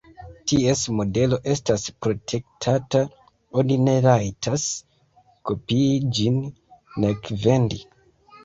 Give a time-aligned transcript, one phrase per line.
[0.51, 3.01] Ties modelo estas protektata:
[3.63, 4.67] oni ne rajtas
[5.51, 6.41] kopii ĝin,
[7.05, 7.85] nek vendi.